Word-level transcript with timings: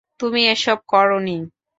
তুমি 0.19 0.41
এসব 0.53 0.77
করোনি। 0.87 1.37